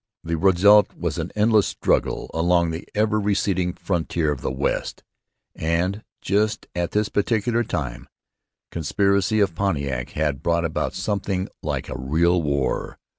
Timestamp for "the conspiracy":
8.09-9.39